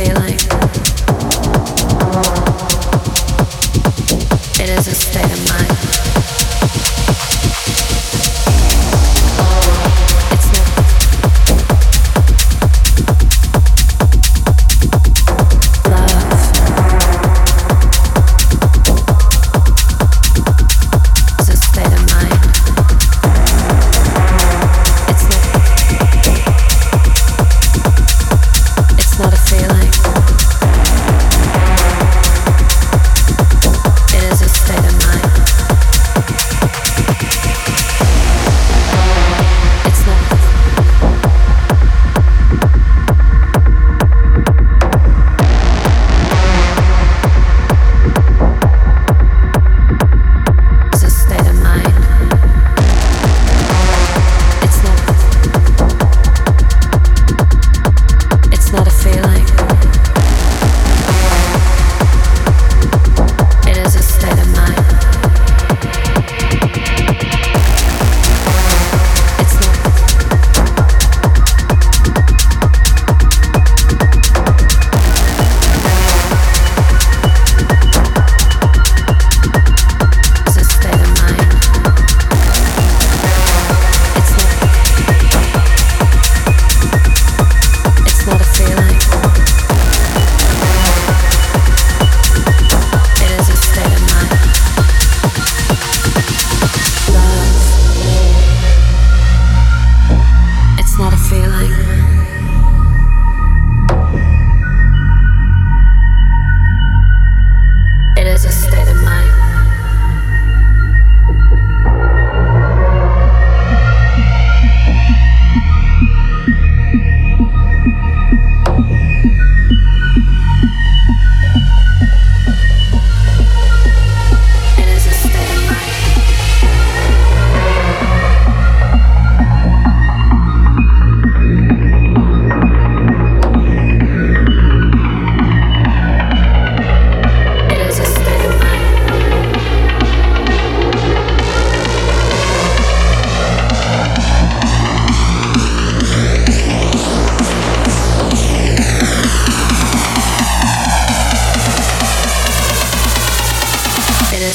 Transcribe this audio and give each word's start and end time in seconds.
Daylight. 0.00 0.49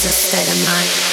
a 0.06 0.12
state 0.12 0.48
of 0.48 0.68
mind. 0.68 1.05